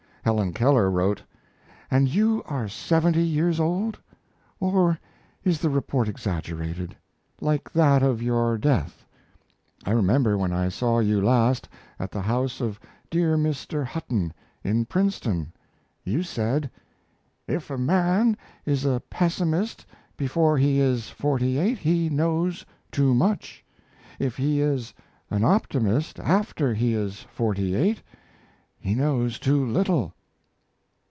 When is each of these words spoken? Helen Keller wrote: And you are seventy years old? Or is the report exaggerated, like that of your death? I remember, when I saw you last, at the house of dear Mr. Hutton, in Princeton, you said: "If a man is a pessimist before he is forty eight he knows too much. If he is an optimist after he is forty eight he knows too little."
Helen 0.23 0.53
Keller 0.53 0.91
wrote: 0.91 1.23
And 1.89 2.07
you 2.07 2.43
are 2.45 2.67
seventy 2.69 3.23
years 3.23 3.59
old? 3.59 3.97
Or 4.59 4.99
is 5.43 5.59
the 5.59 5.69
report 5.71 6.07
exaggerated, 6.07 6.95
like 7.41 7.73
that 7.73 8.03
of 8.03 8.21
your 8.21 8.55
death? 8.59 9.03
I 9.83 9.89
remember, 9.91 10.37
when 10.37 10.53
I 10.53 10.69
saw 10.69 10.99
you 10.99 11.19
last, 11.21 11.67
at 11.99 12.11
the 12.11 12.21
house 12.21 12.61
of 12.61 12.79
dear 13.09 13.35
Mr. 13.35 13.83
Hutton, 13.83 14.31
in 14.63 14.85
Princeton, 14.85 15.51
you 16.03 16.21
said: 16.21 16.69
"If 17.47 17.71
a 17.71 17.77
man 17.79 18.37
is 18.63 18.85
a 18.85 19.01
pessimist 19.09 19.87
before 20.17 20.55
he 20.55 20.79
is 20.79 21.09
forty 21.09 21.57
eight 21.57 21.79
he 21.79 22.11
knows 22.11 22.63
too 22.91 23.15
much. 23.15 23.65
If 24.19 24.37
he 24.37 24.61
is 24.61 24.93
an 25.31 25.43
optimist 25.43 26.19
after 26.19 26.75
he 26.75 26.93
is 26.93 27.21
forty 27.21 27.73
eight 27.73 28.03
he 28.83 28.95
knows 28.95 29.37
too 29.37 29.63
little." 29.63 30.11